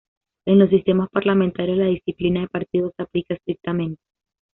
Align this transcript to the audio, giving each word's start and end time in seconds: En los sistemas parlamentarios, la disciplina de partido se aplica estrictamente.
En 0.47 0.57
los 0.57 0.71
sistemas 0.71 1.09
parlamentarios, 1.11 1.77
la 1.77 1.85
disciplina 1.85 2.41
de 2.41 2.47
partido 2.47 2.91
se 2.97 3.03
aplica 3.03 3.35
estrictamente. 3.35 4.01